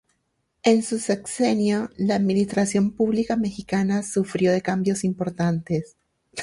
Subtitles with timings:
[0.63, 5.95] En su sexenio la administración pública mexicana sufrió de cambios importantes.